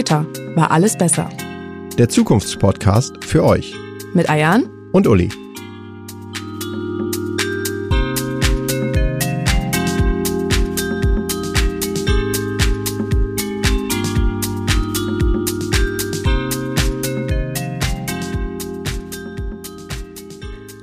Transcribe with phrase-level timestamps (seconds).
[0.00, 0.24] Später
[0.54, 1.28] war alles besser.
[1.98, 3.74] Der Zukunftspodcast für euch.
[4.14, 5.28] Mit Ayan und Uli.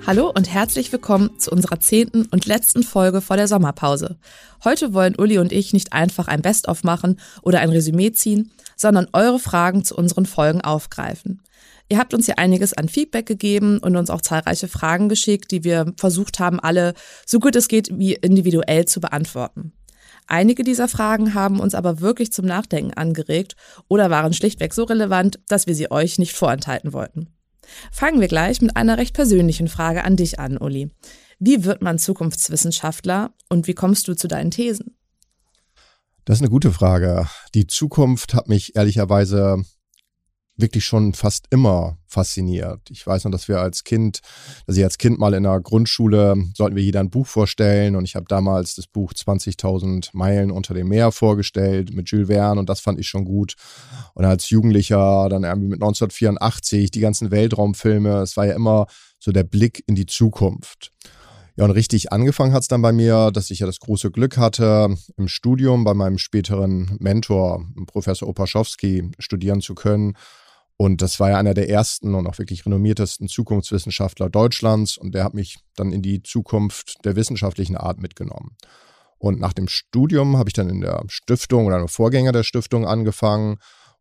[0.05, 4.17] Hallo und herzlich willkommen zu unserer zehnten und letzten Folge vor der Sommerpause.
[4.65, 9.07] Heute wollen Uli und ich nicht einfach ein Best-of machen oder ein Resümee ziehen, sondern
[9.13, 11.41] eure Fragen zu unseren Folgen aufgreifen.
[11.87, 15.63] Ihr habt uns hier einiges an Feedback gegeben und uns auch zahlreiche Fragen geschickt, die
[15.63, 16.93] wir versucht haben, alle
[17.25, 19.71] so gut es geht wie individuell zu beantworten.
[20.27, 23.55] Einige dieser Fragen haben uns aber wirklich zum Nachdenken angeregt
[23.87, 27.29] oder waren schlichtweg so relevant, dass wir sie euch nicht vorenthalten wollten.
[27.91, 30.89] Fangen wir gleich mit einer recht persönlichen Frage an dich an, Uli.
[31.39, 34.97] Wie wird man Zukunftswissenschaftler und wie kommst du zu deinen Thesen?
[36.25, 37.27] Das ist eine gute Frage.
[37.53, 39.63] Die Zukunft hat mich ehrlicherweise
[40.57, 42.89] wirklich schon fast immer fasziniert.
[42.89, 44.21] Ich weiß noch, dass wir als Kind,
[44.65, 48.05] dass ich als Kind mal in der Grundschule sollten wir jeder ein Buch vorstellen und
[48.05, 52.69] ich habe damals das Buch 20.000 Meilen unter dem Meer vorgestellt mit Jules Verne und
[52.69, 53.53] das fand ich schon gut.
[54.15, 58.87] Und als Jugendlicher dann irgendwie mit 1984 die ganzen Weltraumfilme, es war ja immer
[59.19, 60.91] so der Blick in die Zukunft.
[61.57, 64.37] Ja, und richtig angefangen hat es dann bei mir, dass ich ja das große Glück
[64.37, 70.13] hatte, im Studium bei meinem späteren Mentor, Professor Opaschowski, studieren zu können
[70.77, 74.97] und das war ja einer der ersten und auch wirklich renommiertesten Zukunftswissenschaftler Deutschlands.
[74.97, 78.55] Und der hat mich dann in die Zukunft der wissenschaftlichen Art mitgenommen.
[79.17, 82.85] Und nach dem Studium habe ich dann in der Stiftung oder einem Vorgänger der Stiftung
[82.85, 83.57] angefangen.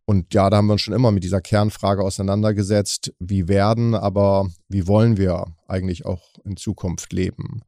[0.06, 4.48] Und ja, da haben wir uns schon immer mit dieser Kernfrage auseinandergesetzt, wie werden, aber
[4.68, 7.62] wie wollen wir eigentlich auch in Zukunft leben?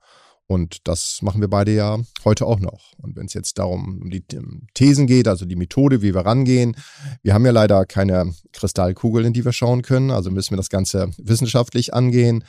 [0.46, 2.94] Und das machen wir beide ja heute auch noch.
[3.02, 4.24] Und wenn es jetzt darum um die
[4.72, 6.74] Thesen geht, also die Methode, wie wir rangehen,
[7.22, 10.10] wir haben ja leider keine Kristallkugel, in die wir schauen können.
[10.10, 12.44] Also müssen wir das Ganze wissenschaftlich angehen.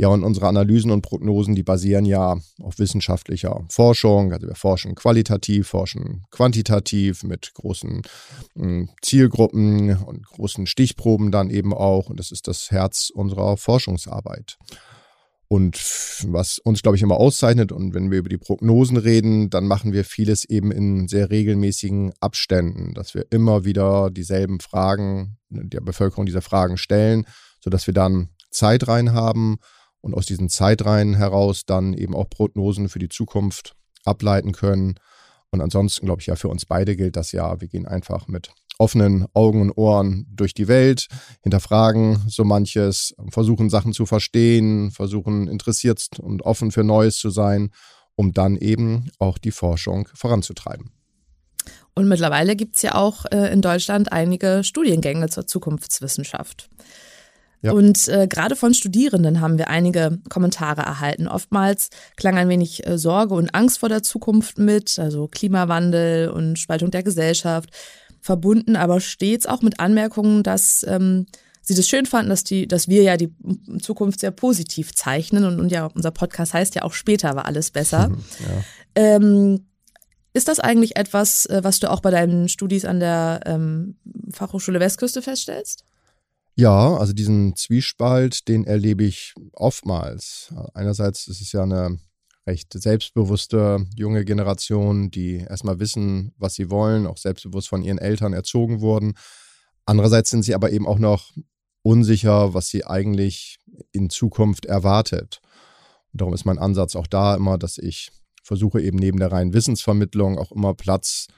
[0.00, 4.32] Ja, und unsere Analysen und Prognosen, die basieren ja auf wissenschaftlicher Forschung.
[4.32, 8.02] Also wir forschen qualitativ, forschen quantitativ mit großen
[8.54, 12.10] äh, Zielgruppen und großen Stichproben dann eben auch.
[12.10, 14.56] Und das ist das Herz unserer Forschungsarbeit.
[15.48, 15.76] Und
[16.28, 19.92] was uns, glaube ich, immer auszeichnet, und wenn wir über die Prognosen reden, dann machen
[19.92, 26.24] wir vieles eben in sehr regelmäßigen Abständen, dass wir immer wieder dieselben Fragen der Bevölkerung
[26.24, 27.26] diese Fragen stellen,
[27.60, 29.58] sodass wir dann Zeitreihen haben
[30.00, 34.94] und aus diesen Zeitreihen heraus dann eben auch Prognosen für die Zukunft ableiten können.
[35.50, 38.50] Und ansonsten, glaube ich, ja, für uns beide gilt das ja, wir gehen einfach mit
[38.78, 41.08] offenen Augen und Ohren durch die Welt,
[41.42, 47.70] hinterfragen so manches, versuchen Sachen zu verstehen, versuchen interessiert und offen für Neues zu sein,
[48.14, 50.92] um dann eben auch die Forschung voranzutreiben.
[51.94, 56.68] Und mittlerweile gibt es ja auch äh, in Deutschland einige Studiengänge zur Zukunftswissenschaft.
[57.60, 57.72] Ja.
[57.72, 61.26] Und äh, gerade von Studierenden haben wir einige Kommentare erhalten.
[61.26, 66.58] Oftmals klang ein wenig äh, Sorge und Angst vor der Zukunft mit, also Klimawandel und
[66.58, 67.70] Spaltung der Gesellschaft
[68.20, 71.26] verbunden, aber stets auch mit Anmerkungen, dass ähm,
[71.62, 73.32] sie das schön fanden, dass die, dass wir ja die
[73.80, 77.70] Zukunft sehr positiv zeichnen und, und ja, unser Podcast heißt ja auch später war alles
[77.70, 78.10] besser.
[78.40, 78.64] Ja.
[78.94, 79.66] ähm,
[80.32, 83.96] ist das eigentlich etwas, äh, was du auch bei deinen Studis an der ähm,
[84.30, 85.84] Fachhochschule Westküste feststellst?
[86.60, 90.52] Ja, also diesen Zwiespalt, den erlebe ich oftmals.
[90.74, 92.00] Einerseits ist es ja eine
[92.48, 98.32] recht selbstbewusste junge Generation, die erstmal wissen, was sie wollen, auch selbstbewusst von ihren Eltern
[98.32, 99.14] erzogen wurden.
[99.86, 101.30] Andererseits sind sie aber eben auch noch
[101.82, 103.60] unsicher, was sie eigentlich
[103.92, 105.40] in Zukunft erwartet.
[106.12, 108.10] Und darum ist mein Ansatz auch da immer, dass ich
[108.42, 111.28] versuche eben neben der reinen Wissensvermittlung auch immer Platz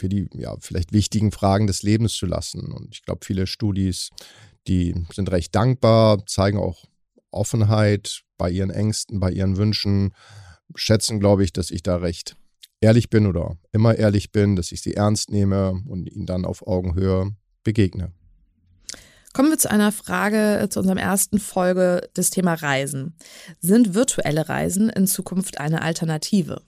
[0.00, 2.72] für die ja, vielleicht wichtigen Fragen des Lebens zu lassen.
[2.72, 4.08] Und ich glaube, viele Studis,
[4.66, 6.86] die sind recht dankbar, zeigen auch
[7.30, 10.14] Offenheit bei ihren Ängsten, bei ihren Wünschen,
[10.74, 12.36] schätzen, glaube ich, dass ich da recht
[12.80, 16.66] ehrlich bin oder immer ehrlich bin, dass ich sie ernst nehme und ihnen dann auf
[16.66, 18.12] Augenhöhe begegne.
[19.34, 23.14] Kommen wir zu einer Frage äh, zu unserem ersten Folge des Thema Reisen.
[23.60, 26.62] Sind virtuelle Reisen in Zukunft eine Alternative?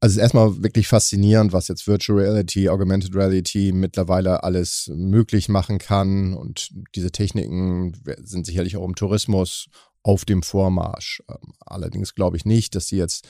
[0.00, 5.48] Also es ist erstmal wirklich faszinierend, was jetzt Virtual Reality, Augmented Reality mittlerweile alles möglich
[5.48, 6.34] machen kann.
[6.34, 9.68] Und diese Techniken sind sicherlich auch im Tourismus
[10.02, 11.22] auf dem Vormarsch.
[11.28, 13.26] Ähm, allerdings glaube ich nicht, dass sie jetzt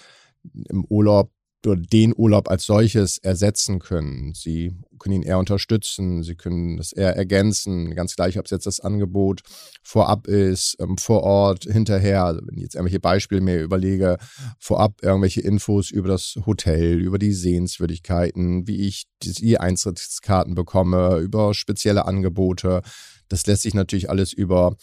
[0.69, 1.31] im Urlaub
[1.75, 4.33] den Urlaub als solches ersetzen können.
[4.35, 8.67] Sie können ihn eher unterstützen, sie können das eher ergänzen, ganz gleich, ob es jetzt
[8.67, 9.43] das Angebot
[9.83, 12.25] vorab ist, ähm, vor Ort, hinterher.
[12.25, 14.19] Also wenn ich jetzt irgendwelche Beispiele mir überlege,
[14.59, 21.55] vorab irgendwelche Infos über das Hotel, über die Sehenswürdigkeiten, wie ich die Eintrittskarten bekomme, über
[21.55, 22.83] spezielle Angebote.
[23.29, 24.77] Das lässt sich natürlich alles über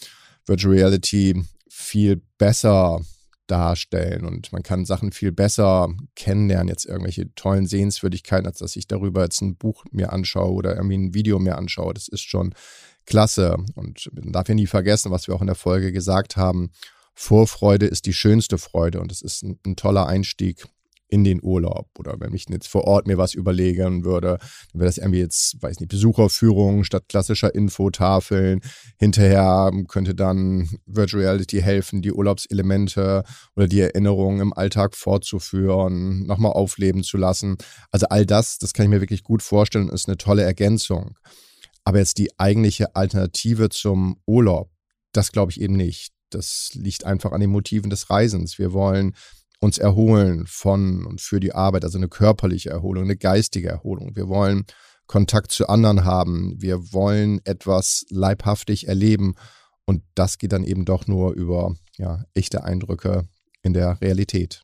[0.46, 3.00] Virtual Reality viel besser
[3.46, 8.86] darstellen und man kann Sachen viel besser kennenlernen, jetzt irgendwelche tollen Sehenswürdigkeiten, als dass ich
[8.86, 11.94] darüber jetzt ein Buch mir anschaue oder irgendwie ein Video mir anschaue.
[11.94, 12.54] Das ist schon
[13.06, 16.70] klasse und man darf ja nie vergessen, was wir auch in der Folge gesagt haben.
[17.14, 20.66] Vorfreude ist die schönste Freude und es ist ein, ein toller Einstieg
[21.14, 21.86] in den Urlaub.
[21.96, 24.38] Oder wenn ich jetzt vor Ort mir was überlegen würde,
[24.72, 28.60] dann wäre das irgendwie jetzt, weiß nicht, Besucherführung statt klassischer Infotafeln.
[28.98, 33.22] Hinterher könnte dann Virtual Reality helfen, die Urlaubselemente
[33.54, 37.58] oder die Erinnerungen im Alltag fortzuführen, nochmal aufleben zu lassen.
[37.92, 41.16] Also all das, das kann ich mir wirklich gut vorstellen, ist eine tolle Ergänzung.
[41.84, 44.68] Aber jetzt die eigentliche Alternative zum Urlaub,
[45.12, 46.12] das glaube ich eben nicht.
[46.30, 48.58] Das liegt einfach an den Motiven des Reisens.
[48.58, 49.14] Wir wollen
[49.64, 54.14] uns erholen von und für die Arbeit, also eine körperliche Erholung, eine geistige Erholung.
[54.14, 54.64] Wir wollen
[55.06, 56.54] Kontakt zu anderen haben.
[56.60, 59.34] Wir wollen etwas leibhaftig erleben.
[59.84, 63.28] Und das geht dann eben doch nur über ja, echte Eindrücke
[63.62, 64.63] in der Realität.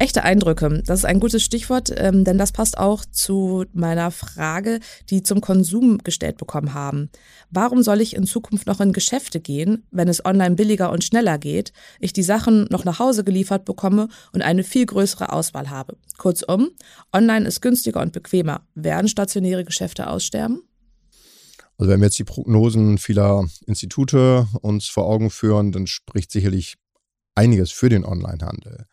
[0.00, 4.80] Echte Eindrücke, das ist ein gutes Stichwort, ähm, denn das passt auch zu meiner Frage,
[5.10, 7.10] die zum Konsum gestellt bekommen haben.
[7.50, 11.36] Warum soll ich in Zukunft noch in Geschäfte gehen, wenn es online billiger und schneller
[11.36, 15.98] geht, ich die Sachen noch nach Hause geliefert bekomme und eine viel größere Auswahl habe?
[16.16, 16.70] Kurzum,
[17.12, 18.66] online ist günstiger und bequemer.
[18.74, 20.62] Werden stationäre Geschäfte aussterben?
[21.76, 26.76] Also wenn wir jetzt die Prognosen vieler Institute uns vor Augen führen, dann spricht sicherlich
[27.34, 28.86] einiges für den Onlinehandel.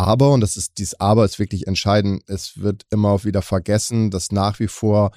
[0.00, 4.32] Aber, und das ist, dieses Aber ist wirklich entscheidend, es wird immer wieder vergessen, dass
[4.32, 5.10] nach wie vor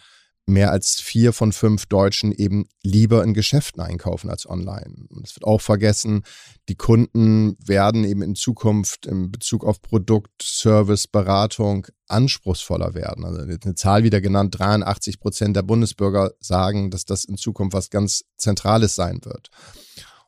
[0.45, 5.07] mehr als vier von fünf Deutschen eben lieber in Geschäften einkaufen als online.
[5.07, 6.23] Und es wird auch vergessen,
[6.67, 13.23] die Kunden werden eben in Zukunft in Bezug auf Produkt, Service, Beratung anspruchsvoller werden.
[13.23, 17.89] Also eine Zahl wieder genannt, 83 Prozent der Bundesbürger sagen, dass das in Zukunft was
[17.89, 19.47] ganz Zentrales sein wird.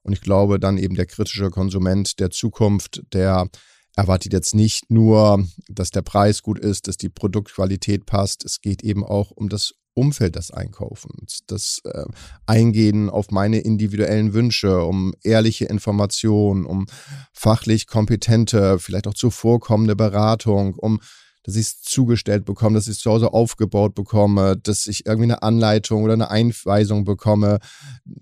[0.02, 3.50] Und ich glaube, dann eben der kritische Konsument der Zukunft, der
[3.95, 8.44] erwartet jetzt nicht nur, dass der Preis gut ist, dass die Produktqualität passt.
[8.45, 12.03] Es geht eben auch um das Umfeld des Einkaufens, das äh,
[12.45, 16.86] Eingehen auf meine individuellen Wünsche, um ehrliche Informationen, um
[17.31, 21.00] fachlich kompetente, vielleicht auch zuvorkommende Beratung, um
[21.45, 25.25] dass ich es zugestellt bekomme, dass ich es zu Hause aufgebaut bekomme, dass ich irgendwie
[25.25, 27.59] eine Anleitung oder eine Einweisung bekomme,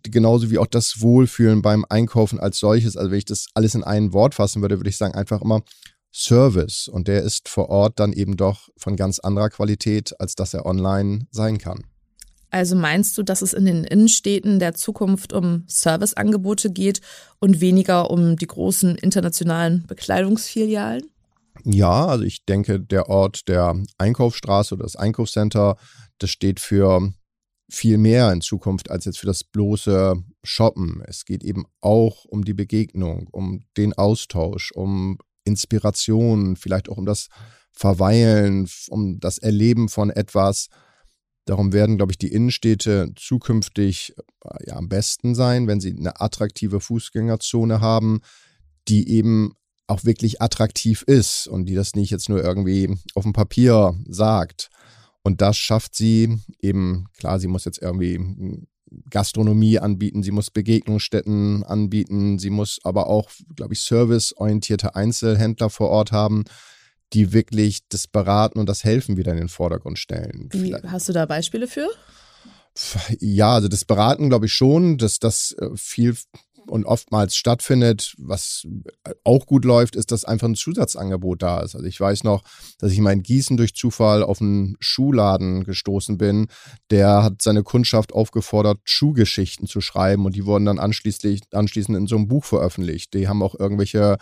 [0.04, 2.98] genauso wie auch das Wohlfühlen beim Einkaufen als solches.
[2.98, 5.62] Also wenn ich das alles in ein Wort fassen würde, würde ich sagen einfach immer
[6.14, 10.54] Service und der ist vor Ort dann eben doch von ganz anderer Qualität, als dass
[10.54, 11.84] er online sein kann.
[12.52, 17.02] Also meinst du, dass es in den Innenstädten der Zukunft um Serviceangebote geht
[17.40, 21.13] und weniger um die großen internationalen Bekleidungsfilialen?
[21.66, 25.78] Ja, also ich denke, der Ort der Einkaufsstraße oder das Einkaufscenter,
[26.20, 27.14] das steht für
[27.70, 31.02] viel mehr in Zukunft als jetzt für das bloße Shoppen.
[31.08, 37.06] Es geht eben auch um die Begegnung, um den Austausch, um Inspiration, vielleicht auch um
[37.06, 37.30] das
[37.72, 40.68] Verweilen, um das Erleben von etwas.
[41.46, 44.14] Darum werden, glaube ich, die Innenstädte zukünftig
[44.46, 48.22] äh, ja, am besten sein, wenn sie eine attraktive Fußgängerzone haben,
[48.88, 49.54] die eben
[49.88, 54.70] auch wirklich attraktiv ist und die das nicht jetzt nur irgendwie auf dem Papier sagt.
[55.24, 58.20] Und das schafft sie eben, klar, sie muss jetzt irgendwie
[59.10, 65.90] Gastronomie anbieten, sie muss Begegnungsstätten anbieten, sie muss aber auch, glaube ich, serviceorientierte Einzelhändler vor
[65.90, 66.44] Ort haben,
[67.14, 70.50] die wirklich das Beraten und das Helfen wieder in den Vordergrund stellen.
[70.52, 71.88] Wie, hast du da Beispiele für?
[73.20, 76.18] Ja, also das Beraten glaube ich schon, dass das äh, viel
[76.68, 78.16] und oftmals stattfindet.
[78.18, 78.68] Was
[79.24, 81.76] auch gut läuft, ist, dass einfach ein Zusatzangebot da ist.
[81.76, 82.44] Also ich weiß noch,
[82.80, 86.48] dass ich mal in Gießen durch Zufall auf einen Schuhladen gestoßen bin.
[86.90, 92.08] Der hat seine Kundschaft aufgefordert, Schuhgeschichten zu schreiben und die wurden dann anschließend, anschließend in
[92.08, 93.14] so einem Buch veröffentlicht.
[93.14, 94.18] Die haben auch irgendwelche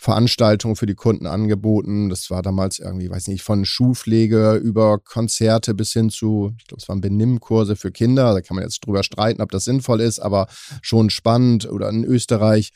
[0.00, 2.08] Veranstaltungen für die Kunden angeboten.
[2.08, 6.80] Das war damals irgendwie, weiß nicht, von Schuhpflege über Konzerte bis hin zu, ich glaube,
[6.80, 8.32] es waren Benimmkurse für Kinder.
[8.32, 10.46] Da kann man jetzt drüber streiten, ob das sinnvoll ist, aber
[10.80, 11.70] schon spannend.
[11.70, 12.70] Oder in Österreich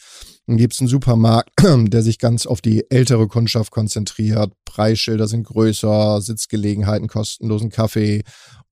[0.47, 4.53] gibt es einen Supermarkt, der sich ganz auf die ältere Kundschaft konzentriert.
[4.67, 8.23] Preisschilder sind größer, Sitzgelegenheiten, kostenlosen Kaffee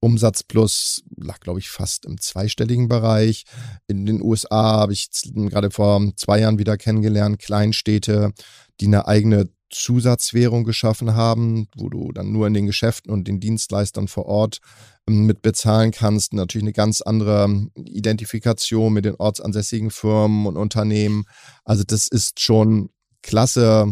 [0.03, 3.45] Umsatz plus lag, glaube ich, fast im zweistelligen Bereich.
[3.87, 8.33] In den USA habe ich gerade vor zwei Jahren wieder kennengelernt, Kleinstädte,
[8.81, 13.41] die eine eigene Zusatzwährung geschaffen haben, wo du dann nur in den Geschäften und den
[13.41, 14.59] Dienstleistern vor Ort
[15.09, 16.35] ähm, mit bezahlen kannst.
[16.35, 21.25] Natürlich eine ganz andere Identifikation mit den ortsansässigen Firmen und Unternehmen.
[21.65, 22.91] Also das ist schon
[23.23, 23.87] klasse,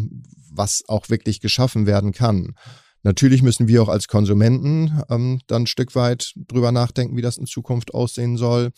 [0.52, 2.54] was auch wirklich geschaffen werden kann.
[3.02, 7.38] Natürlich müssen wir auch als Konsumenten ähm, dann ein Stück weit drüber nachdenken, wie das
[7.38, 8.72] in Zukunft aussehen soll.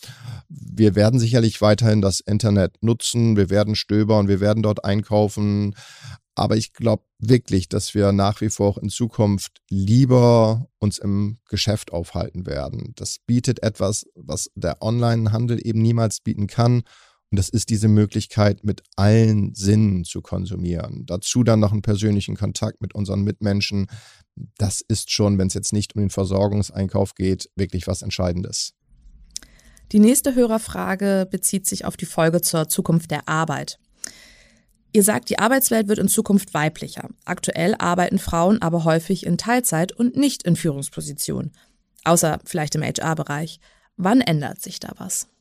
[0.47, 5.75] Wir werden sicherlich weiterhin das Internet nutzen, wir werden stöbern, wir werden dort einkaufen.
[6.35, 11.37] Aber ich glaube wirklich, dass wir nach wie vor auch in Zukunft lieber uns im
[11.47, 12.93] Geschäft aufhalten werden.
[12.95, 16.83] Das bietet etwas, was der Online-Handel eben niemals bieten kann.
[17.33, 21.03] Und das ist diese Möglichkeit, mit allen Sinnen zu konsumieren.
[21.07, 23.87] Dazu dann noch einen persönlichen Kontakt mit unseren Mitmenschen.
[24.59, 28.75] Das ist schon, wenn es jetzt nicht um den Versorgungseinkauf geht, wirklich was Entscheidendes.
[29.91, 33.79] Die nächste Hörerfrage bezieht sich auf die Folge zur Zukunft der Arbeit.
[34.91, 37.09] Ihr sagt, die Arbeitswelt wird in Zukunft weiblicher.
[37.25, 41.51] Aktuell arbeiten Frauen aber häufig in Teilzeit und nicht in Führungspositionen.
[42.03, 43.59] Außer vielleicht im HR-Bereich.
[43.97, 45.32] Wann ändert sich da was?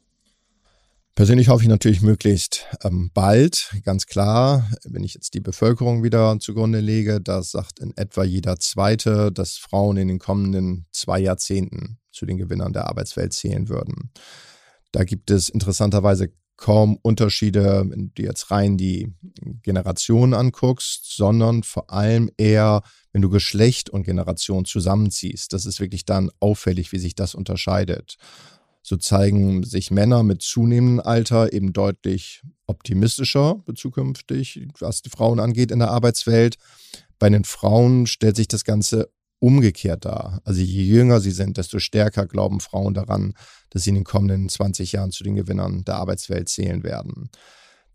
[1.14, 4.70] Persönlich hoffe ich natürlich möglichst ähm, bald, ganz klar.
[4.84, 9.58] Wenn ich jetzt die Bevölkerung wieder zugrunde lege, da sagt in etwa jeder Zweite, dass
[9.58, 14.10] Frauen in den kommenden zwei Jahrzehnten zu den Gewinnern der Arbeitswelt zählen würden.
[14.90, 19.12] Da gibt es interessanterweise kaum Unterschiede, wenn du jetzt rein die
[19.62, 22.80] Generationen anguckst, sondern vor allem eher,
[23.12, 25.52] wenn du Geschlecht und Generation zusammenziehst.
[25.52, 28.16] Das ist wirklich dann auffällig, wie sich das unterscheidet
[28.92, 35.70] so zeigen sich Männer mit zunehmendem Alter eben deutlich optimistischer zukünftig, was die Frauen angeht
[35.70, 36.56] in der Arbeitswelt.
[37.18, 40.42] Bei den Frauen stellt sich das Ganze umgekehrt dar.
[40.44, 43.32] Also je jünger sie sind, desto stärker glauben Frauen daran,
[43.70, 47.30] dass sie in den kommenden 20 Jahren zu den Gewinnern der Arbeitswelt zählen werden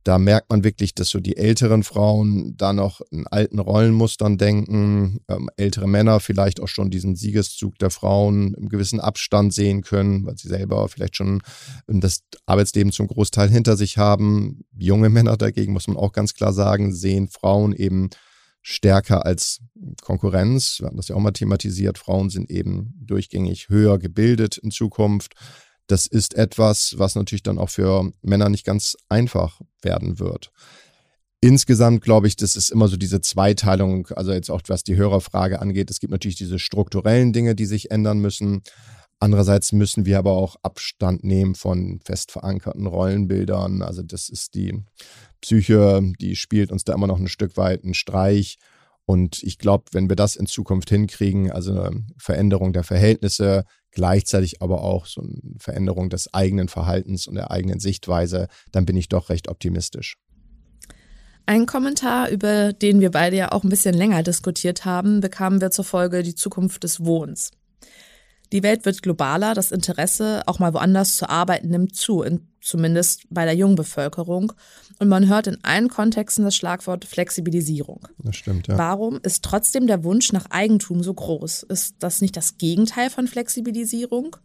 [0.08, 5.20] da merkt man wirklich, dass so die älteren Frauen da noch in alten Rollenmustern denken,
[5.28, 10.26] ähm, ältere Männer vielleicht auch schon diesen Siegeszug der Frauen im gewissen Abstand sehen können,
[10.26, 11.42] weil sie selber vielleicht schon
[11.88, 14.64] das Arbeitsleben zum Großteil hinter sich haben.
[14.78, 18.10] Junge Männer dagegen, muss man auch ganz klar sagen, sehen Frauen eben
[18.62, 19.60] stärker als
[20.02, 20.80] Konkurrenz.
[20.80, 21.98] Wir haben das ja auch mal thematisiert.
[21.98, 25.34] Frauen sind eben durchgängig höher gebildet in Zukunft
[25.88, 30.52] das ist etwas, was natürlich dann auch für Männer nicht ganz einfach werden wird.
[31.40, 35.62] Insgesamt glaube ich, das ist immer so diese Zweiteilung, also jetzt auch was die Hörerfrage
[35.62, 35.92] angeht.
[35.92, 38.64] Es gibt natürlich diese strukturellen Dinge, die sich ändern müssen.
[39.20, 43.82] Andererseits müssen wir aber auch Abstand nehmen von fest verankerten Rollenbildern.
[43.82, 44.84] Also das ist die
[45.42, 48.58] Psyche, die spielt uns da immer noch ein Stück weit einen Streich.
[49.10, 54.62] Und ich glaube, wenn wir das in Zukunft hinkriegen, also eine Veränderung der Verhältnisse, gleichzeitig
[54.62, 59.08] aber auch so eine Veränderung des eigenen Verhaltens und der eigenen Sichtweise, dann bin ich
[59.08, 60.18] doch recht optimistisch.
[61.46, 65.72] Ein Kommentar, über den wir beide ja auch ein bisschen länger diskutiert haben, bekamen wir
[65.72, 67.52] zur Folge die Zukunft des Wohnens.
[68.54, 73.24] Die Welt wird globaler, das Interesse, auch mal woanders zu arbeiten, nimmt zu, in, zumindest
[73.30, 74.54] bei der jungen Bevölkerung.
[75.00, 78.08] Und man hört in allen Kontexten das Schlagwort Flexibilisierung.
[78.20, 78.78] Das stimmt, ja.
[78.78, 81.64] Warum ist trotzdem der Wunsch nach Eigentum so groß?
[81.64, 84.38] Ist das nicht das Gegenteil von Flexibilisierung?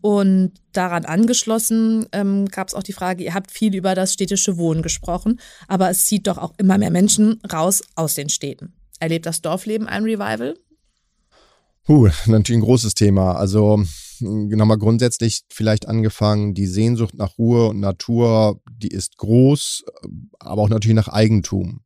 [0.00, 4.56] Und daran angeschlossen ähm, gab es auch die Frage, ihr habt viel über das städtische
[4.56, 8.74] Wohnen gesprochen, aber es zieht doch auch immer mehr Menschen raus aus den Städten.
[9.00, 10.54] Erlebt das Dorfleben ein Revival?
[11.88, 13.36] Puh, natürlich ein großes Thema.
[13.36, 13.82] Also
[14.20, 19.84] nochmal grundsätzlich vielleicht angefangen, die Sehnsucht nach Ruhe und Natur, die ist groß,
[20.38, 21.80] aber auch natürlich nach Eigentum.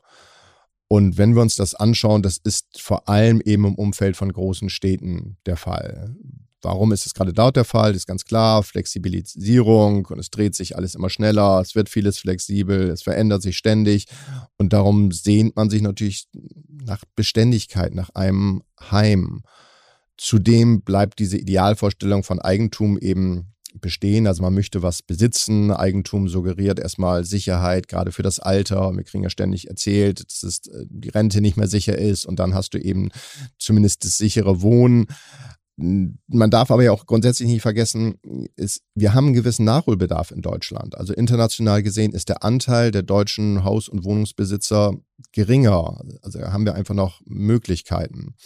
[0.89, 4.71] Und wenn wir uns das anschauen, das ist vor allem eben im Umfeld von großen
[4.71, 6.17] Städten der Fall.
[6.63, 7.93] Warum ist es gerade dort der Fall?
[7.93, 12.19] Das ist ganz klar, Flexibilisierung und es dreht sich alles immer schneller, es wird vieles
[12.19, 14.09] flexibel, es verändert sich ständig
[14.59, 16.27] und darum sehnt man sich natürlich
[16.69, 19.45] nach Beständigkeit, nach einem Heim.
[20.23, 24.29] Zudem bleibt diese Idealvorstellung von Eigentum eben bestehen.
[24.29, 25.73] Also man möchte was besitzen.
[25.73, 28.93] Eigentum suggeriert erstmal Sicherheit, gerade für das Alter.
[28.95, 32.39] Wir kriegen ja ständig erzählt, dass es, äh, die Rente nicht mehr sicher ist und
[32.39, 33.09] dann hast du eben
[33.59, 35.07] zumindest das sichere Wohnen.
[35.77, 38.15] Man darf aber ja auch grundsätzlich nicht vergessen,
[38.55, 40.97] ist, wir haben einen gewissen Nachholbedarf in Deutschland.
[40.97, 44.93] Also international gesehen ist der Anteil der deutschen Haus- und Wohnungsbesitzer
[45.33, 46.01] geringer.
[46.21, 48.37] Also haben wir einfach noch Möglichkeiten.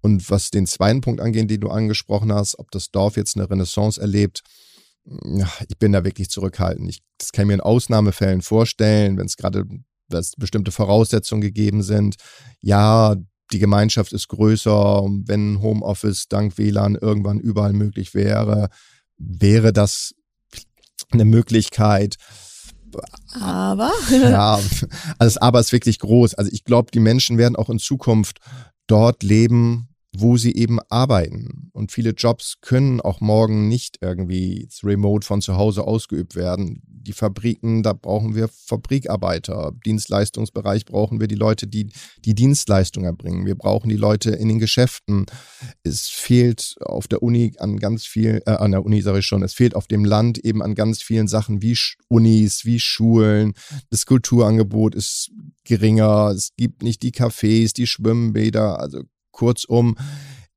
[0.00, 3.48] Und was den zweiten Punkt angeht, den du angesprochen hast, ob das Dorf jetzt eine
[3.50, 4.42] Renaissance erlebt,
[5.04, 6.88] ja, ich bin da wirklich zurückhaltend.
[6.88, 9.64] Ich, das kann ich mir in Ausnahmefällen vorstellen, wenn es gerade
[10.36, 12.16] bestimmte Voraussetzungen gegeben sind.
[12.60, 13.16] Ja,
[13.52, 15.02] die Gemeinschaft ist größer.
[15.24, 18.68] Wenn Homeoffice dank WLAN irgendwann überall möglich wäre,
[19.16, 20.14] wäre das
[21.10, 22.16] eine Möglichkeit.
[23.40, 23.92] Aber.
[24.10, 24.80] ja, also
[25.18, 26.34] das Aber ist wirklich groß.
[26.34, 28.38] Also ich glaube, die Menschen werden auch in Zukunft
[28.86, 29.88] dort leben,
[30.20, 31.70] wo sie eben arbeiten.
[31.72, 36.82] Und viele Jobs können auch morgen nicht irgendwie remote von zu Hause ausgeübt werden.
[36.86, 39.72] Die Fabriken, da brauchen wir Fabrikarbeiter.
[39.84, 41.92] Dienstleistungsbereich brauchen wir die Leute, die
[42.24, 43.46] die Dienstleistung erbringen.
[43.46, 45.26] Wir brauchen die Leute in den Geschäften.
[45.84, 49.42] Es fehlt auf der Uni an ganz viel, äh, an der Uni sage ich schon,
[49.42, 51.76] es fehlt auf dem Land eben an ganz vielen Sachen wie
[52.08, 53.52] Unis, wie Schulen.
[53.90, 55.30] Das Kulturangebot ist
[55.64, 56.32] geringer.
[56.34, 58.80] Es gibt nicht die Cafés, die Schwimmbäder.
[58.80, 59.02] Also
[59.36, 59.96] Kurzum,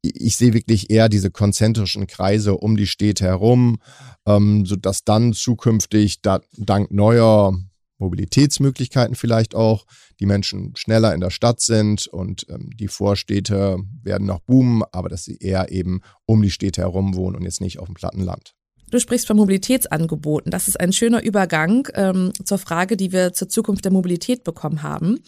[0.01, 3.79] ich sehe wirklich eher diese konzentrischen Kreise um die Städte herum,
[4.25, 7.53] ähm, sodass dann zukünftig da, dank neuer
[7.97, 9.85] Mobilitätsmöglichkeiten vielleicht auch
[10.21, 15.09] die Menschen schneller in der Stadt sind und ähm, die Vorstädte werden noch boomen, aber
[15.09, 18.53] dass sie eher eben um die Städte herum wohnen und jetzt nicht auf dem Plattenland.
[18.91, 20.49] Du sprichst von Mobilitätsangeboten.
[20.49, 24.81] Das ist ein schöner Übergang ähm, zur Frage, die wir zur Zukunft der Mobilität bekommen
[24.81, 25.19] haben.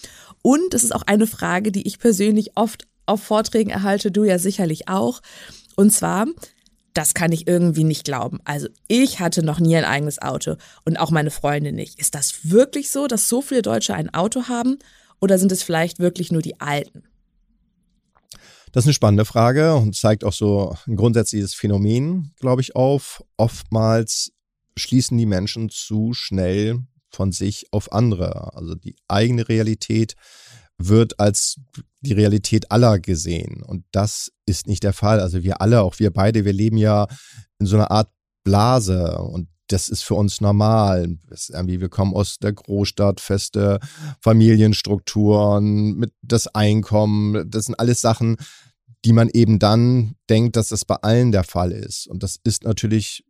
[0.41, 4.39] Und es ist auch eine Frage, die ich persönlich oft auf Vorträgen erhalte, du ja
[4.39, 5.22] sicherlich auch.
[5.75, 6.27] Und zwar,
[6.93, 8.39] das kann ich irgendwie nicht glauben.
[8.43, 10.55] Also ich hatte noch nie ein eigenes Auto
[10.86, 12.00] und auch meine Freunde nicht.
[12.00, 14.77] Ist das wirklich so, dass so viele Deutsche ein Auto haben
[15.20, 17.03] oder sind es vielleicht wirklich nur die Alten?
[18.72, 23.22] Das ist eine spannende Frage und zeigt auch so ein grundsätzliches Phänomen, glaube ich, auf.
[23.36, 24.31] Oftmals
[24.77, 26.79] schließen die Menschen zu schnell
[27.10, 28.55] von sich auf andere.
[28.55, 30.15] Also die eigene Realität
[30.77, 31.60] wird als
[32.01, 33.62] die Realität aller gesehen.
[33.63, 35.20] Und das ist nicht der Fall.
[35.20, 37.08] Also wir alle, auch wir beide, wir leben ja
[37.60, 38.10] in so einer Art
[38.43, 41.17] Blase und das ist für uns normal.
[41.29, 43.79] wir kommen aus der Großstadt, feste
[44.20, 48.38] Familienstrukturen, mit das Einkommen, das sind alles Sachen,
[49.05, 52.08] die man eben dann denkt, dass das bei allen der Fall ist.
[52.08, 53.24] Und das ist natürlich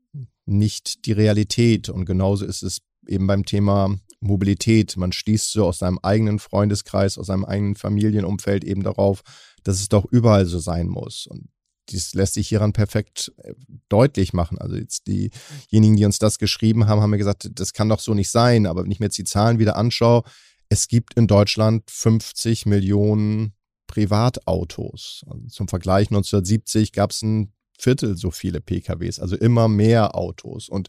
[0.46, 1.90] nicht die Realität.
[1.90, 4.96] Und genauso ist es eben beim Thema Mobilität.
[4.98, 9.22] Man schließt so aus seinem eigenen Freundeskreis, aus seinem eigenen Familienumfeld eben darauf,
[9.64, 11.28] dass es doch überall so sein muss.
[11.28, 11.50] Und
[11.90, 13.54] dies lässt sich hieran perfekt äh,
[13.90, 14.58] deutlich machen.
[14.60, 18.14] Also jetzt diejenigen, die uns das geschrieben haben, haben mir gesagt, das kann doch so
[18.14, 18.66] nicht sein.
[18.66, 20.24] Aber wenn ich mir jetzt die Zahlen wieder anschaue,
[20.70, 23.54] es gibt in Deutschland 50 Millionen
[23.88, 25.26] Privatautos.
[25.28, 30.70] Also zum Vergleich 1970 gab es ein Viertel so viele PKWs, also immer mehr Autos.
[30.70, 30.88] Und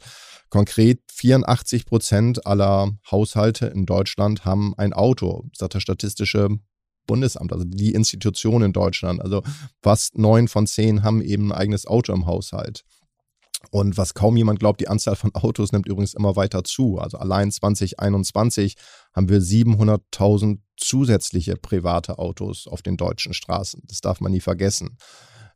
[0.51, 6.49] konkret 84 Prozent aller Haushalte in Deutschland haben ein Auto, sagt das Statistische
[7.07, 9.23] Bundesamt, also die Institution in Deutschland.
[9.23, 9.43] Also
[9.83, 12.85] fast neun von zehn haben eben ein eigenes Auto im Haushalt.
[13.71, 16.99] Und was kaum jemand glaubt, die Anzahl von Autos nimmt übrigens immer weiter zu.
[16.99, 18.75] Also allein 2021
[19.15, 23.83] haben wir 700.000 zusätzliche private Autos auf den deutschen Straßen.
[23.87, 24.99] Das darf man nie vergessen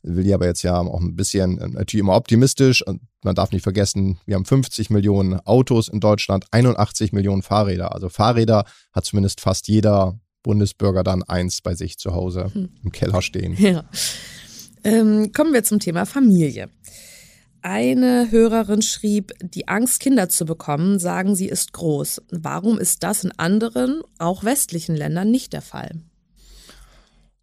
[0.03, 3.51] will die aber jetzt ja auch ein bisschen äh, natürlich immer optimistisch und man darf
[3.51, 7.93] nicht vergessen, wir haben 50 Millionen Autos in Deutschland, 81 Millionen Fahrräder.
[7.93, 12.69] Also Fahrräder hat zumindest fast jeder Bundesbürger dann eins bei sich zu Hause hm.
[12.83, 13.55] im Keller stehen.
[13.57, 13.83] Ja.
[14.83, 16.69] Ähm, kommen wir zum Thema Familie.
[17.61, 22.21] Eine Hörerin schrieb, die Angst, Kinder zu bekommen, sagen sie, ist groß.
[22.31, 25.99] Warum ist das in anderen, auch westlichen Ländern nicht der Fall?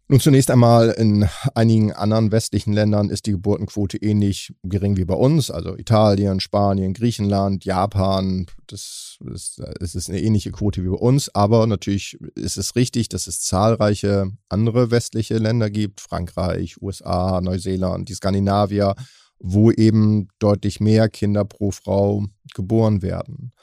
[0.07, 5.15] Nun zunächst einmal in einigen anderen westlichen Ländern ist die Geburtenquote ähnlich gering wie bei
[5.15, 8.45] uns, also Italien, Spanien, Griechenland, Japan.
[8.67, 13.09] Das, das, das ist eine ähnliche Quote wie bei uns, aber natürlich ist es richtig,
[13.09, 18.93] dass es zahlreiche andere westliche Länder gibt, Frankreich, USA, Neuseeland, die Skandinavier,
[19.39, 23.53] wo eben deutlich mehr Kinder pro Frau geboren werden.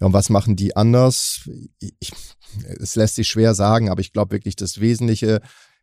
[0.00, 1.48] Ja, und was machen die anders?
[1.78, 2.12] Ich,
[2.80, 5.40] es lässt sich schwer sagen, aber ich glaube wirklich, das Wesentliche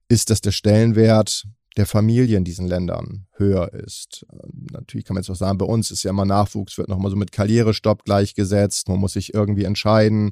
[0.09, 1.45] ist, dass der Stellenwert
[1.77, 4.25] der Familie in diesen Ländern höher ist.
[4.71, 7.15] Natürlich kann man jetzt auch sagen, bei uns ist ja immer Nachwuchs, wird nochmal so
[7.15, 8.89] mit Karrierestopp gleichgesetzt.
[8.89, 10.31] Man muss sich irgendwie entscheiden.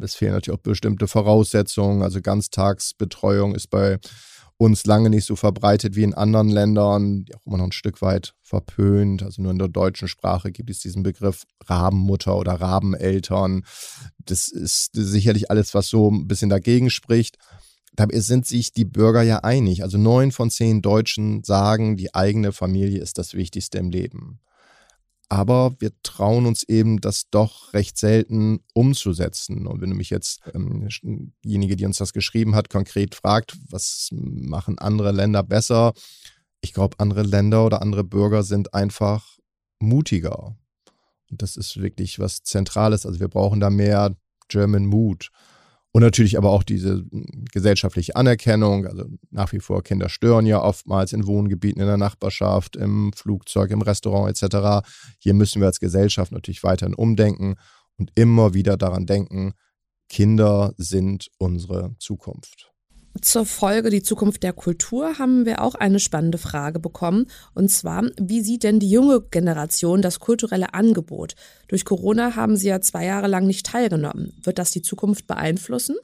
[0.00, 2.02] Es fehlen natürlich auch bestimmte Voraussetzungen.
[2.02, 3.98] Also Ganztagsbetreuung ist bei
[4.60, 8.02] uns lange nicht so verbreitet wie in anderen Ländern, die auch immer noch ein Stück
[8.02, 9.22] weit verpönt.
[9.22, 13.64] Also nur in der deutschen Sprache gibt es diesen Begriff Rabenmutter oder Rabeneltern.
[14.18, 17.38] Das ist sicherlich alles, was so ein bisschen dagegen spricht.
[17.96, 19.82] Dabei sind sich die Bürger ja einig.
[19.82, 24.40] Also neun von zehn Deutschen sagen, die eigene Familie ist das Wichtigste im Leben.
[25.32, 29.68] Aber wir trauen uns eben, das doch recht selten umzusetzen.
[29.68, 30.88] Und wenn du mich jetzt, ähm,
[31.44, 35.92] diejenige, die uns das geschrieben hat, konkret fragt, was machen andere Länder besser?
[36.60, 39.38] Ich glaube, andere Länder oder andere Bürger sind einfach
[39.78, 40.56] mutiger.
[41.30, 43.06] Und das ist wirklich was Zentrales.
[43.06, 44.16] Also wir brauchen da mehr
[44.48, 45.30] German Mood.
[45.92, 48.86] Und natürlich aber auch diese hm, gesellschaftliche Anerkennung.
[48.86, 53.70] Also nach wie vor Kinder stören ja oftmals in Wohngebieten, in der Nachbarschaft, im Flugzeug,
[53.70, 54.86] im Restaurant etc.
[55.18, 57.56] Hier müssen wir als Gesellschaft natürlich weiterhin umdenken
[57.96, 59.52] und immer wieder daran denken,
[60.08, 62.69] Kinder sind unsere Zukunft.
[63.20, 67.26] Zur Folge die Zukunft der Kultur haben wir auch eine spannende Frage bekommen.
[67.54, 71.34] Und zwar, wie sieht denn die junge Generation das kulturelle Angebot?
[71.68, 74.32] Durch Corona haben sie ja zwei Jahre lang nicht teilgenommen.
[74.42, 75.96] Wird das die Zukunft beeinflussen?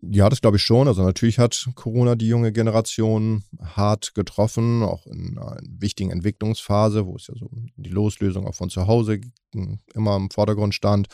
[0.00, 0.86] Ja, das glaube ich schon.
[0.86, 7.16] Also natürlich hat Corona die junge Generation hart getroffen, auch in einer wichtigen Entwicklungsphase, wo
[7.16, 9.20] es ja so die Loslösung auch von zu Hause
[9.94, 11.08] immer im Vordergrund stand.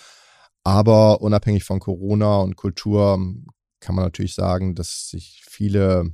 [0.65, 3.19] Aber unabhängig von Corona und Kultur
[3.85, 6.11] kann man natürlich sagen, dass sich viele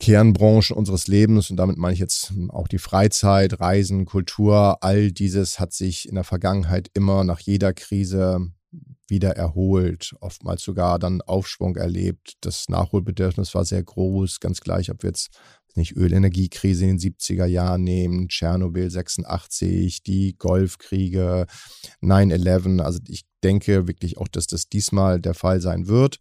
[0.00, 5.60] Kernbranchen unseres Lebens, und damit meine ich jetzt auch die Freizeit, Reisen, Kultur, all dieses
[5.60, 8.50] hat sich in der Vergangenheit immer nach jeder Krise
[9.08, 12.34] wieder erholt, oftmals sogar dann Aufschwung erlebt.
[12.40, 15.30] Das Nachholbedürfnis war sehr groß, ganz gleich, ob wir jetzt
[15.76, 21.46] nicht Ölenergiekrise in den 70er Jahren nehmen, Tschernobyl 86, die Golfkriege,
[22.02, 22.80] 9-11.
[22.80, 26.20] Also ich denke wirklich auch, dass das diesmal der Fall sein wird.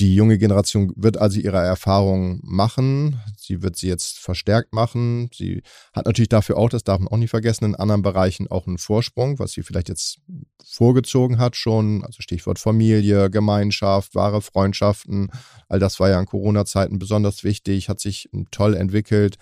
[0.00, 3.20] Die junge Generation wird also ihre Erfahrungen machen.
[3.36, 5.28] Sie wird sie jetzt verstärkt machen.
[5.34, 8.66] Sie hat natürlich dafür auch, das darf man auch nicht vergessen, in anderen Bereichen auch
[8.66, 10.22] einen Vorsprung, was sie vielleicht jetzt
[10.64, 12.02] vorgezogen hat schon.
[12.02, 15.30] Also Stichwort Familie, Gemeinschaft, wahre Freundschaften.
[15.68, 19.36] All das war ja in Corona-Zeiten besonders wichtig, hat sich toll entwickelt.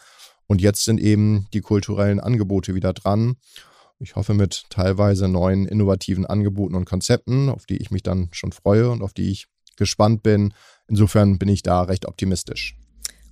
[0.49, 3.37] Und jetzt sind eben die kulturellen Angebote wieder dran.
[4.01, 8.51] Ich hoffe mit teilweise neuen innovativen Angeboten und Konzepten, auf die ich mich dann schon
[8.51, 9.47] freue und auf die ich
[9.79, 10.53] gespannt bin.
[10.89, 12.77] Insofern bin ich da recht optimistisch.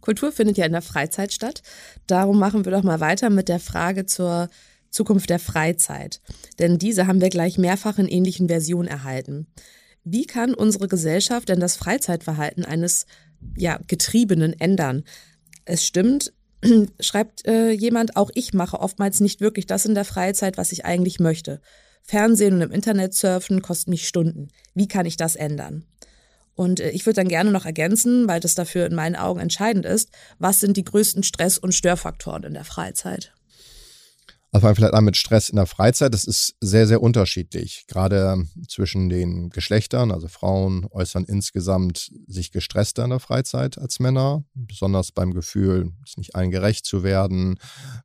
[0.00, 1.62] Kultur findet ja in der Freizeit statt.
[2.06, 4.48] Darum machen wir doch mal weiter mit der Frage zur
[4.90, 6.20] Zukunft der Freizeit.
[6.58, 9.46] Denn diese haben wir gleich mehrfach in ähnlichen Versionen erhalten.
[10.04, 13.06] Wie kann unsere Gesellschaft denn das Freizeitverhalten eines
[13.56, 15.02] ja, Getriebenen ändern?
[15.64, 16.32] Es stimmt,
[17.00, 20.84] schreibt äh, jemand, auch ich mache oftmals nicht wirklich das in der Freizeit, was ich
[20.84, 21.60] eigentlich möchte.
[22.02, 24.48] Fernsehen und im Internet surfen kostet mich Stunden.
[24.74, 25.84] Wie kann ich das ändern?
[26.56, 29.86] Und äh, ich würde dann gerne noch ergänzen, weil das dafür in meinen Augen entscheidend
[29.86, 33.32] ist, was sind die größten Stress- und Störfaktoren in der Freizeit?
[34.52, 37.84] Also vielleicht an mit Stress in der Freizeit, das ist sehr, sehr unterschiedlich.
[37.88, 44.44] Gerade zwischen den Geschlechtern, also Frauen äußern insgesamt sich gestresster in der Freizeit als Männer,
[44.54, 47.58] besonders beim Gefühl, es nicht allen gerecht zu werden,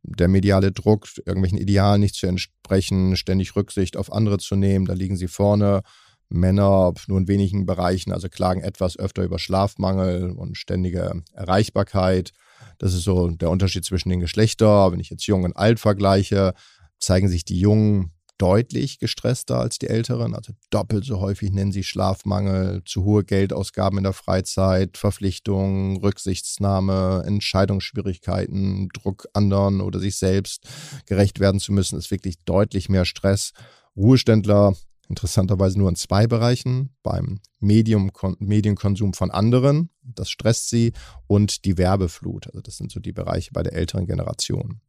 [0.03, 4.93] der mediale Druck, irgendwelchen Idealen nicht zu entsprechen, ständig Rücksicht auf andere zu nehmen, da
[4.93, 5.83] liegen sie vorne
[6.31, 12.31] Männer nur in wenigen Bereichen, also klagen etwas öfter über Schlafmangel und ständige Erreichbarkeit.
[12.79, 14.91] Das ist so der Unterschied zwischen den Geschlechtern.
[14.91, 16.53] Wenn ich jetzt jung und alt vergleiche,
[16.99, 20.33] zeigen sich die Jungen deutlich gestresster als die Älteren.
[20.33, 27.23] Also doppelt so häufig nennen sie Schlafmangel, zu hohe Geldausgaben in der Freizeit, Verpflichtungen, Rücksichtsnahme,
[27.27, 30.67] Entscheidungsschwierigkeiten, Druck anderen oder sich selbst
[31.05, 33.51] gerecht werden zu müssen, ist wirklich deutlich mehr Stress.
[33.95, 34.73] Ruheständler
[35.11, 40.93] interessanterweise nur in zwei Bereichen, beim Medium, Medienkonsum von anderen, das stresst sie,
[41.27, 42.47] und die Werbeflut.
[42.47, 44.81] Also das sind so die Bereiche bei der älteren Generation.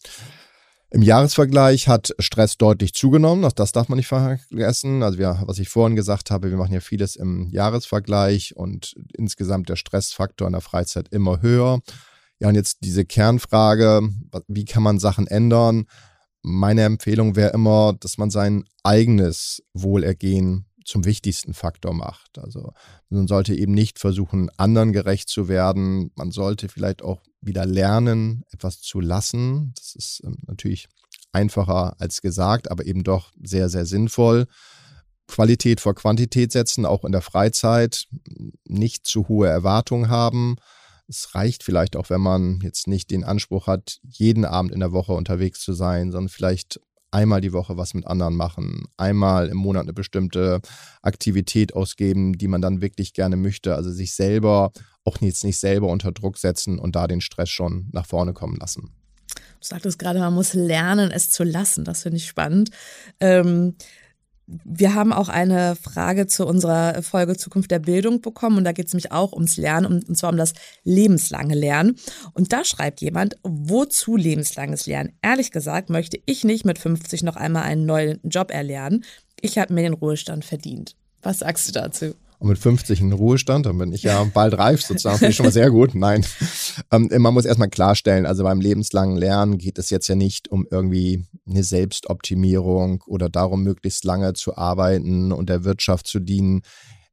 [0.90, 5.02] Im Jahresvergleich hat Stress deutlich zugenommen, auch das darf man nicht vergessen.
[5.02, 9.70] Also wir, was ich vorhin gesagt habe, wir machen ja vieles im Jahresvergleich und insgesamt
[9.70, 11.80] der Stressfaktor in der Freizeit immer höher.
[12.40, 14.02] Ja, und jetzt diese Kernfrage,
[14.48, 15.86] wie kann man Sachen ändern?
[16.42, 22.38] Meine Empfehlung wäre immer, dass man sein eigenes Wohlergehen zum wichtigsten Faktor macht.
[22.38, 22.72] Also
[23.08, 26.10] man sollte eben nicht versuchen, anderen gerecht zu werden.
[26.16, 29.72] Man sollte vielleicht auch wieder lernen, etwas zu lassen.
[29.76, 30.88] Das ist ähm, natürlich
[31.30, 34.46] einfacher als gesagt, aber eben doch sehr, sehr sinnvoll.
[35.28, 38.06] Qualität vor Quantität setzen, auch in der Freizeit,
[38.66, 40.56] nicht zu hohe Erwartungen haben
[41.12, 44.92] es reicht vielleicht auch, wenn man jetzt nicht den Anspruch hat, jeden Abend in der
[44.92, 49.58] Woche unterwegs zu sein, sondern vielleicht einmal die Woche was mit anderen machen, einmal im
[49.58, 50.60] Monat eine bestimmte
[51.02, 53.74] Aktivität ausgeben, die man dann wirklich gerne möchte.
[53.76, 54.72] Also sich selber
[55.04, 58.56] auch jetzt nicht selber unter Druck setzen und da den Stress schon nach vorne kommen
[58.56, 58.94] lassen.
[59.34, 61.84] Du sagtest gerade, man muss lernen, es zu lassen.
[61.84, 62.70] Das finde ich spannend.
[63.20, 63.76] Ähm,
[64.64, 68.86] wir haben auch eine Frage zu unserer Folge Zukunft der Bildung bekommen und da geht
[68.86, 71.96] es nämlich auch ums Lernen und zwar um das lebenslange Lernen.
[72.34, 75.12] Und da schreibt jemand, wozu lebenslanges Lernen?
[75.22, 79.04] Ehrlich gesagt möchte ich nicht mit 50 noch einmal einen neuen Job erlernen.
[79.40, 80.96] Ich habe mir den Ruhestand verdient.
[81.22, 82.14] Was sagst du dazu?
[82.42, 85.46] Und mit 50 in Ruhestand, dann bin ich ja bald reif sozusagen, finde ich schon
[85.46, 85.94] mal sehr gut.
[85.94, 86.26] Nein,
[86.90, 90.66] ähm, man muss erstmal klarstellen, also beim lebenslangen Lernen geht es jetzt ja nicht um
[90.68, 96.62] irgendwie eine Selbstoptimierung oder darum, möglichst lange zu arbeiten und der Wirtschaft zu dienen.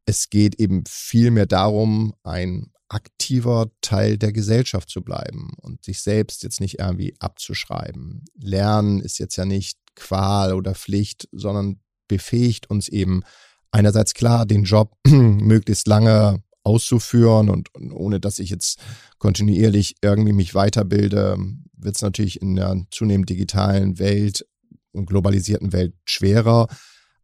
[0.06, 6.42] Es geht eben vielmehr darum, ein aktiver Teil der Gesellschaft zu bleiben und sich selbst
[6.42, 8.26] jetzt nicht irgendwie abzuschreiben.
[8.42, 13.22] Lernen ist jetzt ja nicht Qual oder Pflicht, sondern befähigt uns eben
[13.72, 18.80] einerseits klar, den Job möglichst lange auszuführen und, und, ohne dass ich jetzt
[19.18, 21.38] kontinuierlich irgendwie mich weiterbilde,
[21.78, 24.46] wird es natürlich in der zunehmend digitalen Welt
[24.92, 26.68] und globalisierten Welt schwerer.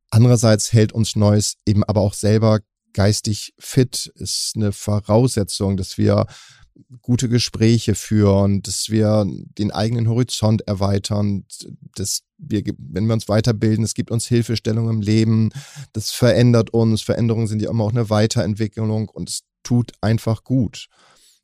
[0.09, 2.59] Andererseits hält uns Neues eben aber auch selber
[2.93, 6.25] geistig fit, ist eine Voraussetzung, dass wir
[7.01, 9.25] gute Gespräche führen, dass wir
[9.57, 11.45] den eigenen Horizont erweitern,
[11.95, 15.51] dass wir, wenn wir uns weiterbilden, es gibt uns Hilfestellung im Leben,
[15.93, 20.87] das verändert uns, Veränderungen sind ja immer auch eine Weiterentwicklung und es tut einfach gut.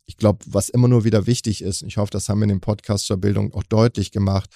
[0.06, 2.62] Ich glaube, was immer nur wieder wichtig ist, ich hoffe, das haben wir in dem
[2.62, 4.50] Podcast zur Bildung auch deutlich gemacht,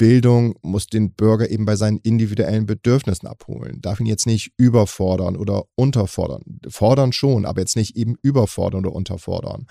[0.00, 5.36] Bildung muss den Bürger eben bei seinen individuellen Bedürfnissen abholen, darf ihn jetzt nicht überfordern
[5.36, 6.42] oder unterfordern.
[6.70, 9.66] Fordern schon, aber jetzt nicht eben überfordern oder unterfordern.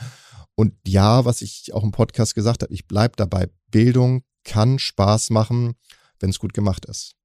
[0.53, 5.31] Und ja, was ich auch im Podcast gesagt habe, ich bleibe dabei, Bildung kann Spaß
[5.31, 5.73] machen,
[6.19, 7.15] wenn es gut gemacht ist.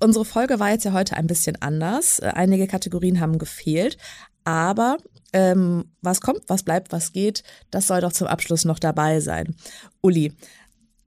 [0.00, 2.18] Unsere Folge war jetzt ja heute ein bisschen anders.
[2.18, 3.96] Einige Kategorien haben gefehlt,
[4.42, 4.98] aber
[5.32, 9.54] ähm, was kommt, was bleibt, was geht, das soll doch zum Abschluss noch dabei sein.
[10.00, 10.32] Uli,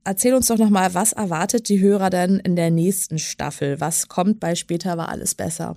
[0.06, 3.80] erzähl uns doch nochmal, was erwartet die Hörer denn in der nächsten Staffel?
[3.80, 5.76] Was kommt bei später war alles besser?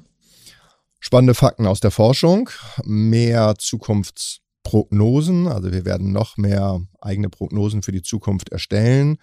[1.00, 2.50] Spannende Fakten aus der Forschung,
[2.84, 9.18] mehr Zukunftsprognosen, also wir werden noch mehr eigene Prognosen für die Zukunft erstellen.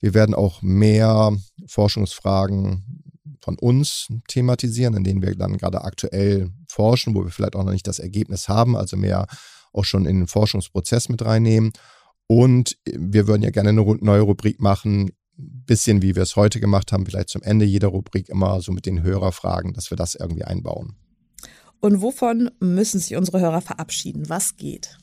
[0.00, 7.14] Wir werden auch mehr Forschungsfragen von uns thematisieren, in denen wir dann gerade aktuell forschen,
[7.14, 9.26] wo wir vielleicht auch noch nicht das Ergebnis haben, also mehr
[9.72, 11.72] auch schon in den Forschungsprozess mit reinnehmen.
[12.28, 16.92] Und wir würden ja gerne eine neue Rubrik machen, bisschen wie wir es heute gemacht
[16.92, 20.44] haben, vielleicht zum Ende jeder Rubrik immer so mit den Hörerfragen, dass wir das irgendwie
[20.44, 20.94] einbauen.
[21.80, 24.28] Und wovon müssen sich unsere Hörer verabschieden?
[24.28, 24.98] Was geht?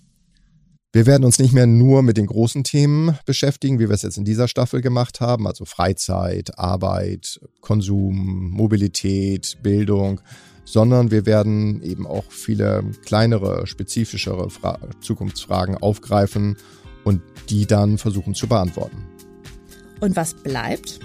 [0.92, 4.18] Wir werden uns nicht mehr nur mit den großen Themen beschäftigen, wie wir es jetzt
[4.18, 10.22] in dieser Staffel gemacht haben, also Freizeit, Arbeit, Konsum, Mobilität, Bildung,
[10.64, 16.56] sondern wir werden eben auch viele kleinere, spezifischere Fra Zukunftsfragen aufgreifen
[17.06, 19.06] und die dann versuchen zu beantworten.
[20.02, 21.00] Und was bleibt?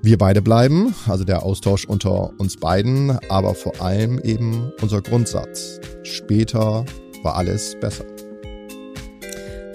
[0.00, 5.80] Wir beide bleiben, also der Austausch unter uns beiden, aber vor allem eben unser Grundsatz.
[6.04, 6.84] Später
[7.24, 8.04] war alles besser.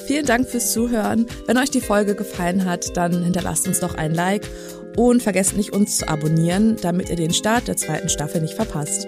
[0.07, 1.25] Vielen Dank fürs Zuhören.
[1.45, 4.49] Wenn euch die Folge gefallen hat, dann hinterlasst uns doch ein Like
[4.95, 9.07] und vergesst nicht, uns zu abonnieren, damit ihr den Start der zweiten Staffel nicht verpasst.